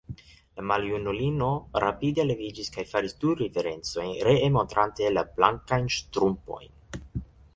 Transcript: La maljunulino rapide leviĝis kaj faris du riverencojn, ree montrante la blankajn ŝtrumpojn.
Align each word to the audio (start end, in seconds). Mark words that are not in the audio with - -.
La 0.59 0.63
maljunulino 0.69 1.49
rapide 1.83 2.23
leviĝis 2.29 2.71
kaj 2.77 2.85
faris 2.93 3.13
du 3.25 3.35
riverencojn, 3.43 4.09
ree 4.29 4.49
montrante 4.57 5.11
la 5.17 5.25
blankajn 5.35 5.93
ŝtrumpojn. 5.97 7.07